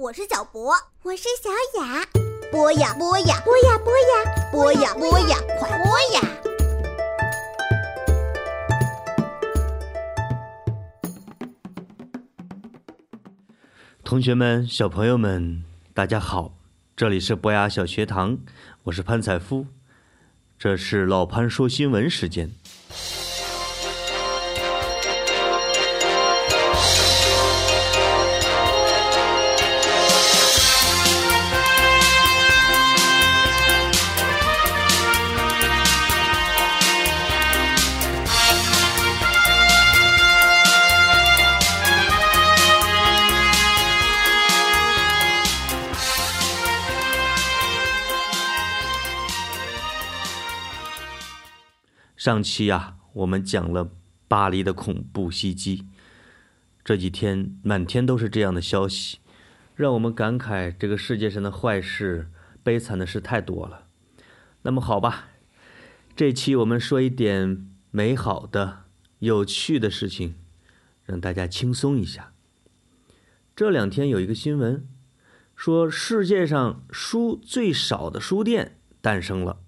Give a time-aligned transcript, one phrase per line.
[0.00, 0.72] 我是小博，
[1.02, 1.50] 我是小
[1.80, 2.06] 雅。
[2.52, 6.20] 播呀播呀播呀播呀播呀播呀，快播呀！
[14.04, 16.52] 同学们、小朋友们，大家好，
[16.96, 18.38] 这里是博雅小学堂，
[18.84, 19.66] 我是潘采夫，
[20.56, 22.52] 这是老潘说新闻时间。
[52.28, 53.90] 上期呀、我们讲了
[54.28, 55.86] 巴黎的恐怖袭击，
[56.84, 59.16] 这几天满天都是这样的消息，
[59.74, 62.28] 让我们感慨这个世界上的坏事、
[62.62, 63.86] 悲惨的事太多了。
[64.60, 65.28] 那么好吧，
[66.14, 68.80] 这期我们说一点美好的、
[69.20, 70.34] 有趣的事情，
[71.06, 72.34] 让大家轻松一下。
[73.56, 74.86] 这两天有一个新闻，
[75.56, 79.60] 说世界上书最少的书店诞生了。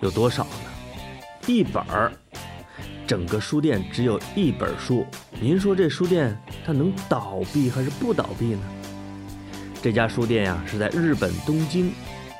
[0.00, 0.50] 有多少呢？
[1.48, 2.12] 一本儿，
[3.04, 5.04] 整个书店只有一本书。
[5.40, 8.60] 您说这书店它能倒闭还是不倒闭呢？
[9.82, 11.92] 这家书店呀是在日本东京，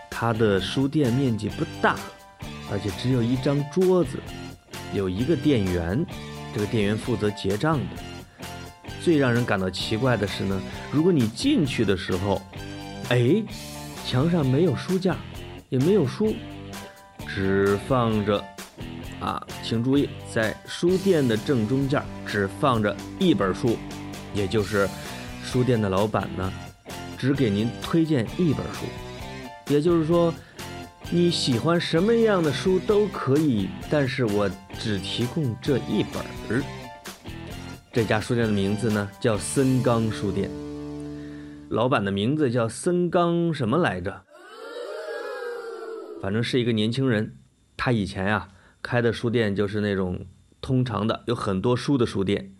[0.08, 1.96] 它的书店面积不大，
[2.70, 4.18] 而且只有一张桌子，
[4.94, 6.06] 有一个店员，
[6.54, 7.86] 这个店员负责结账的。
[9.02, 10.60] 最让人感到奇怪的是呢，
[10.92, 12.40] 如果你进去的时候，
[13.08, 13.42] 哎，
[14.06, 15.16] 墙上没有书架，
[15.70, 16.36] 也没有书。
[17.38, 18.44] 只放着，
[19.20, 23.78] 啊，请注意，在书店的正中间只放着一本书，
[24.34, 24.88] 也就是
[25.44, 26.52] 书店的老板呢，
[27.16, 28.86] 只给您推荐一本书，
[29.72, 30.34] 也就是说，
[31.12, 36.60] 你喜欢什么样的书都可以，但是我只提供这一本儿。
[37.92, 40.50] 这家书店的名字呢叫森冈书店，
[41.68, 44.22] 老板的名字叫森冈什么来着？
[46.20, 47.36] 反正是一个年轻人，
[47.76, 48.48] 他以前呀
[48.82, 50.26] 开的书店就是那种
[50.60, 52.54] 通常的有很多书的书店，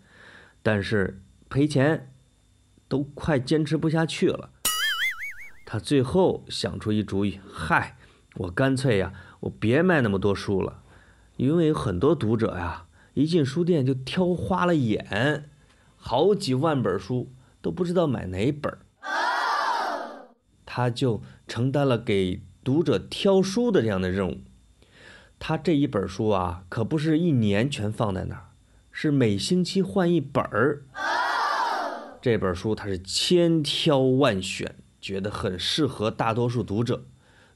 [0.63, 2.13] 但是赔钱，
[2.87, 4.51] 都快坚持不下去了。
[5.65, 7.97] 他最后想出一主意，嗨，
[8.35, 10.81] 我干脆呀，我别卖那么多书了，
[11.35, 15.49] 因为有很多读者呀一进书店就挑花了眼，
[15.97, 17.31] 好几万本书
[17.61, 18.79] 都不知道买哪本儿，
[20.65, 22.41] 他就承担了给。
[22.69, 24.41] 读者挑书的这样的任务，
[25.39, 28.49] 他这一本书啊，可不是一年全放在那儿，
[28.91, 30.83] 是每星期换一本儿。
[32.21, 37.05] 这本书他是千挑万选，觉得很适合大多数读者。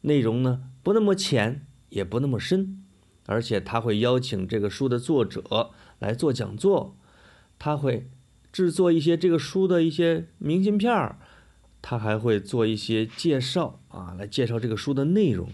[0.01, 2.83] 内容呢不那么浅，也不那么深，
[3.27, 5.69] 而且他会邀请这个书的作者
[5.99, 6.97] 来做讲座，
[7.59, 8.09] 他会
[8.51, 11.19] 制作一些这个书的一些明信片儿。
[11.83, 15.49] 他还会做一些介绍啊，来介绍这个书的内容。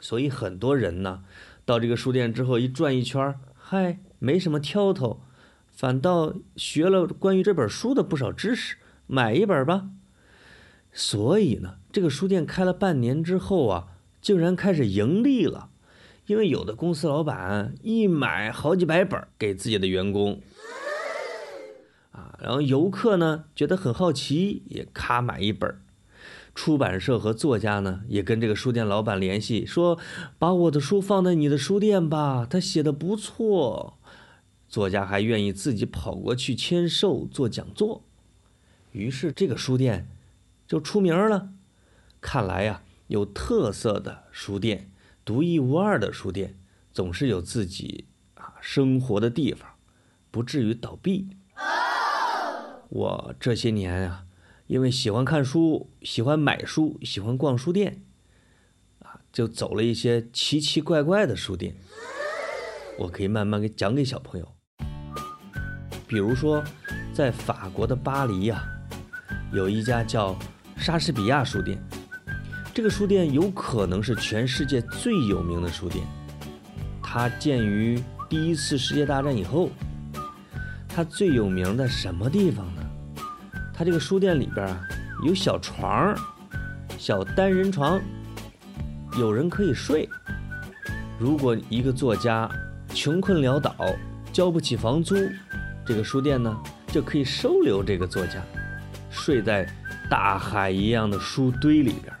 [0.00, 1.24] 所以很多人呢，
[1.64, 5.20] 到这个书店之后一转一圈，嗨，没什么挑头，
[5.66, 8.76] 反倒学了关于这本书的不少知识，
[9.08, 9.90] 买一本吧。
[10.92, 13.88] 所以呢，这个书店开了半年之后啊，
[14.20, 15.70] 竟然开始盈利了，
[16.26, 20.40] 因为有的公司老板一买好几百本给自己的员工。
[22.44, 25.80] 然后游客呢觉得很好奇，也咔买一本。
[26.54, 29.98] 出版社和作家呢也跟这个书店老板联系，说
[30.38, 33.98] 把我的书放在你的书店吧，他写的不错。
[34.68, 38.04] 作家还愿意自己跑过去签售做讲座，
[38.92, 40.06] 于是这个书店
[40.66, 41.48] 就出名了。
[42.20, 44.90] 看来呀，有特色的书店、
[45.24, 46.58] 独一无二的书店，
[46.92, 48.04] 总是有自己
[48.34, 49.70] 啊生活的地方，
[50.30, 51.30] 不至于倒闭。
[52.88, 54.24] 我这些年啊，
[54.66, 58.02] 因为喜欢看书，喜欢买书，喜欢逛书店，
[59.00, 61.74] 啊，就走了一些奇奇怪怪的书店。
[62.98, 64.48] 我可以慢慢给讲给小朋友。
[66.06, 66.62] 比如说，
[67.12, 68.64] 在法国的巴黎呀、
[69.52, 70.38] 有一家叫
[70.76, 71.82] 莎士比亚书店。
[72.72, 76.04] 这个书店有可能是全世界最有名的书店。
[77.02, 79.70] 它建于第一次世界大战以后。
[80.94, 82.82] 它最有名的什么地方呢？
[83.74, 84.80] 它这个书店里边啊，
[85.26, 86.16] 有小床，
[86.96, 88.00] 小单人床，
[89.18, 90.08] 有人可以睡。
[91.18, 92.48] 如果一个作家
[92.90, 93.74] 穷困潦倒，
[94.32, 95.16] 交不起房租，
[95.84, 96.56] 这个书店呢
[96.86, 98.40] 就可以收留这个作家。
[99.10, 99.66] 睡在
[100.08, 102.14] 大海一样的书堆里边。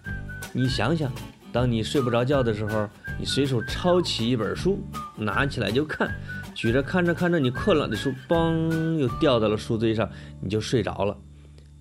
[0.52, 1.12] 你想想，
[1.52, 2.88] 当你睡不着觉的时候，
[3.20, 4.84] 你随手抄起一本书，
[5.16, 6.12] 拿起来就看，
[6.54, 10.08] 举着看着看着，你困了，这书嘣又掉到了书堆上，
[10.40, 11.18] 你就睡着了。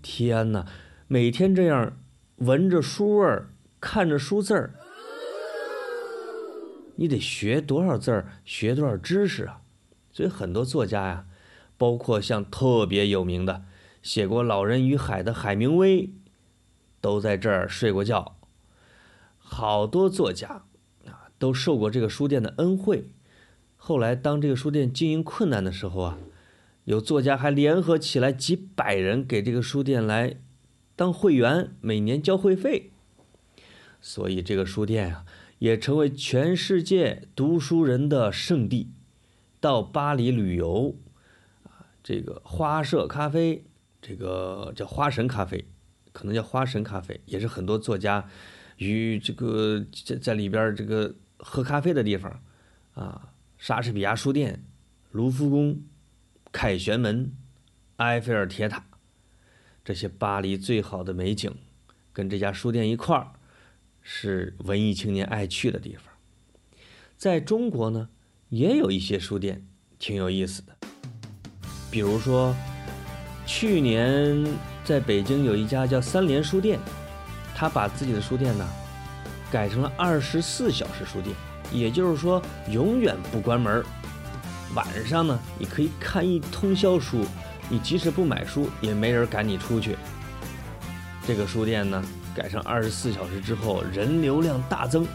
[0.01, 0.65] 天哪，
[1.07, 1.97] 每天这样
[2.37, 4.73] 闻着书味儿，看着书字儿，
[6.95, 9.61] 你得学多少字儿，学多少知识啊！
[10.11, 11.25] 所以很多作家呀，
[11.77, 13.63] 包括像特别有名的
[14.01, 16.09] 写过《老人与海》的海明威，
[16.99, 18.37] 都在这儿睡过觉。
[19.37, 20.63] 好多作家
[21.05, 23.11] 啊，都受过这个书店的恩惠。
[23.85, 26.17] 后来当这个书店经营困难的时候啊，
[26.85, 30.37] 有作家还联合起来几百人给这个书店来
[30.95, 32.91] 当会员，每年交会费。
[33.99, 35.25] 所以这个书店啊，
[35.59, 38.89] 也成为全世界读书人的圣地。
[39.59, 40.95] 到巴黎旅游，
[41.65, 43.65] 啊，这个花社咖啡，
[44.01, 45.65] 这个叫花神咖啡，
[46.13, 48.29] 可能叫花神咖啡，也是很多作家
[48.77, 52.41] 与这个在在里边这个喝咖啡的地方，
[52.93, 53.32] 啊，
[53.63, 54.61] 莎士比亚书店、
[55.11, 55.81] 卢浮宫、
[56.51, 57.31] 凯旋门、
[57.95, 58.83] 埃菲尔铁塔，
[59.85, 61.49] 这些巴黎最好的美景，
[62.11, 63.31] 跟这家书店一块儿，
[64.01, 66.13] 是文艺青年爱去的地方。
[67.15, 68.09] 在中国呢？
[68.49, 69.65] 也有一些书店
[69.97, 70.75] 挺有意思的，
[71.89, 72.53] 比如说，
[73.45, 74.45] 去年
[74.83, 76.77] 在北京有一家叫三联书店，
[77.55, 78.69] 他把自己的书店呢
[79.49, 81.33] 改成了二十四小时书店，
[81.73, 83.83] 也就是说永远不关门。
[84.75, 87.25] 晚上呢，你可以看一通宵书，
[87.67, 89.97] 你即使不买书，也没人赶你出去。
[91.27, 92.01] 这个书店呢
[92.35, 95.05] 改成二十四小时之后，人流量大增，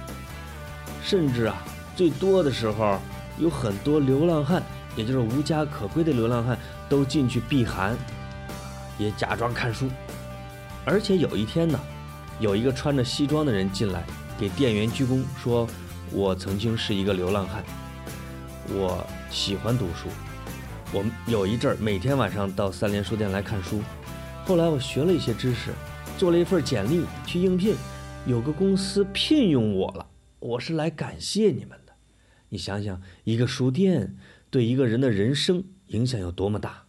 [1.03, 1.57] 甚至啊，
[1.97, 2.99] 最多的时候。
[3.41, 4.61] 有很多流浪汉，
[4.97, 6.59] 也就是无家可归的流浪汉，
[6.89, 7.97] 都进去避寒，
[8.99, 9.89] 也假装看书。
[10.85, 11.79] 而且有一天呢，
[12.41, 14.03] 有一个穿着西装的人进来，
[14.37, 15.69] 给店员鞠躬，说
[16.11, 17.63] ：“我曾经是一个流浪汉，
[18.69, 20.09] 我喜欢读书。
[20.93, 23.83] 我有一阵儿每天晚上到三联书店来看书。
[24.45, 25.73] 后来我学了一些知识，
[26.17, 27.77] 做了一份简历去应聘，
[28.27, 30.07] 有个公司聘用我了。
[30.39, 31.93] 我是来感谢你们的。”
[32.49, 34.17] 你想想，一个书店
[34.49, 36.85] 对一个人的人生影响有多么大？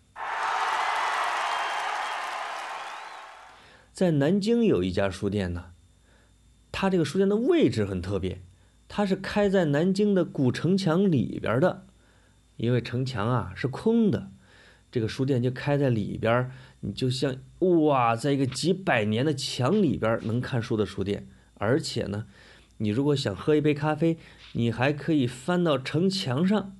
[3.91, 5.71] 在南京有一家书店呢，
[6.71, 8.41] 它这个书店的位置很特别，
[8.89, 11.87] 它是开在南京的古城墙里边的，
[12.57, 14.31] 因为城墙啊是空的，
[14.91, 16.51] 这个书店就开在里边，
[16.81, 22.25] 你就像哇，在一个几百年的墙里边能看书的书店，而且呢，
[22.79, 24.17] 你如果想喝一杯咖啡。
[24.53, 26.75] 你还可以翻到城墙上，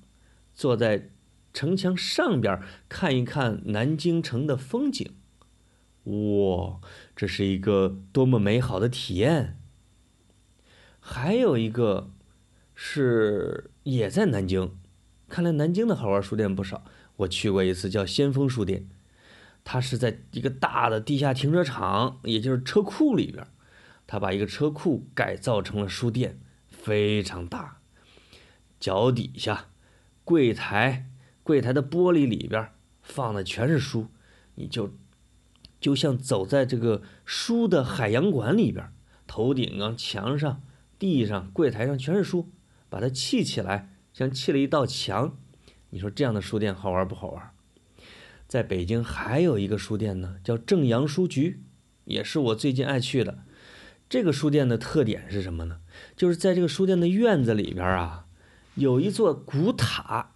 [0.52, 1.10] 坐在
[1.52, 5.08] 城墙上边看一看南京城的风景。
[6.02, 6.80] 哇，
[7.14, 9.59] 这是一个多么美好的体验！
[11.12, 12.12] 还有一个
[12.72, 14.78] 是也在南京，
[15.28, 16.84] 看来南京的好玩书店不少。
[17.16, 18.88] 我去过一次，叫先锋书店，
[19.64, 23.44] 它是在一个大的地下停车场，也就是车库里边，
[24.06, 26.38] 他把一个车库改造成了书店。
[26.68, 27.78] 非常大，
[28.78, 29.66] 脚底下
[30.24, 31.10] 柜台，
[31.42, 32.70] 柜台的玻璃里边
[33.02, 34.06] 放的全是书，
[34.54, 34.94] 你就
[35.80, 38.90] 就像走在这个书的海洋馆里边，
[39.26, 40.62] 头顶啊、墙上、
[41.00, 42.50] 地上、柜台上全是书，
[42.88, 45.36] 把它砌起来，像砌了一道墙。
[45.88, 47.50] 你说这样的书店好玩不好玩？
[48.46, 51.62] 在北京还有一个书店呢，叫正阳书局，
[52.04, 53.38] 也是我最近爱去的。
[54.08, 55.80] 这个书店的特点是什么呢？
[56.16, 58.26] 就是在这个书店的院子里边啊，
[58.74, 60.32] 有一座古塔。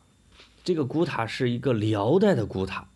[0.65, 2.89] 这个古塔是一个辽代的古塔，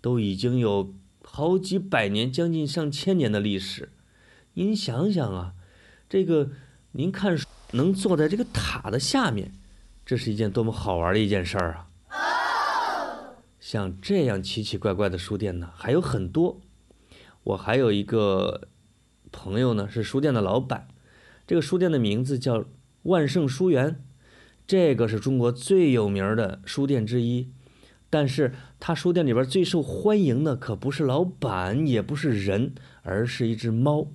[0.00, 0.94] 都已经有
[1.24, 3.90] 好几百年、将近上千年的历史。
[4.54, 5.54] 您想想啊，
[6.08, 6.50] 这个
[6.92, 7.36] 您看
[7.72, 9.52] 能坐在这个塔的下面，
[10.06, 11.88] 这是一件多么好玩的一件事儿啊！
[13.58, 16.60] 像这样奇奇怪怪的书店呢，还有很多。
[17.44, 18.68] 我还有一个。
[19.34, 20.88] 朋友呢是书店的老板，
[21.46, 22.66] 这个书店的名字叫
[23.04, 24.04] 万盛书园，
[24.66, 27.50] 这个是中国最有名的书店之一。
[28.10, 34.08] 但是他书店里边最受欢迎的可不是老板，也不是人，而是一只猫。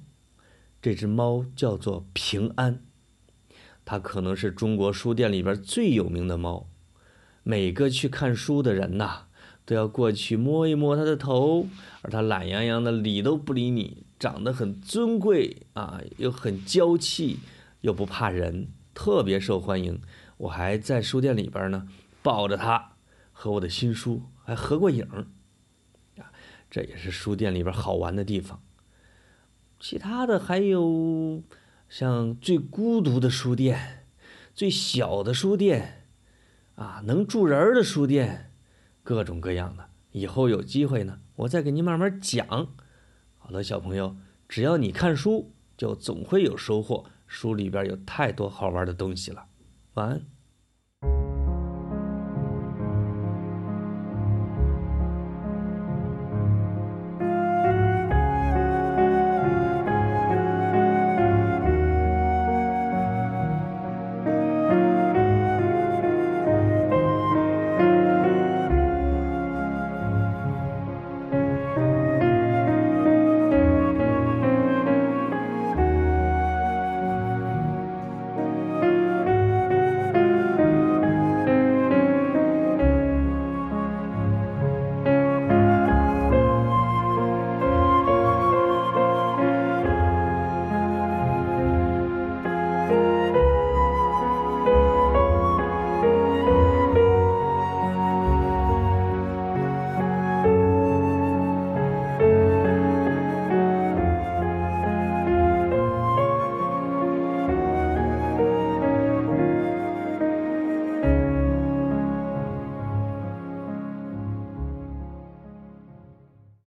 [0.87, 2.81] 这只猫叫做平安，
[3.83, 6.69] 它可能是中国书店里边最有名的猫。
[7.43, 9.23] 每个去看书的人呐，
[9.65, 11.67] 都要过去摸一摸它的头，
[12.03, 14.05] 而它懒洋洋的，理都不理你。
[14.17, 17.39] 长得很尊贵啊，又很娇气，
[17.81, 19.99] 又不怕人，特别受欢迎。
[20.37, 21.89] 我还在书店里边呢，
[22.23, 22.93] 抱着它
[23.33, 25.05] 和我的新书还合过影。
[26.17, 26.31] 啊，
[26.71, 28.61] 这也是书店里边好玩的地方。
[29.79, 31.43] 其他的还有
[31.87, 34.05] 像最孤独的书店、
[34.53, 36.05] 最小的书店，
[36.75, 38.51] 啊，能住人的书店，
[39.03, 39.89] 各种各样的。
[40.11, 42.45] 以后有机会呢，我再给您慢慢讲。
[43.37, 44.17] 好了，小朋友，
[44.49, 47.05] 只要你看书，就总会有收获。
[47.27, 49.45] 书里边有太多好玩的东西了。
[49.93, 50.36] 晚安。